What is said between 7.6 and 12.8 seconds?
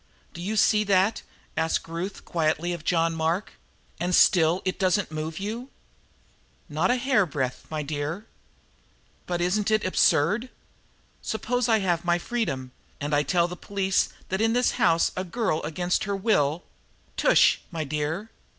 my dear." "But isn't it absurd? Suppose I have my freedom,